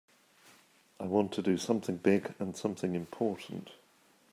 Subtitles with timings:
[0.99, 3.69] I want to do something big and something important.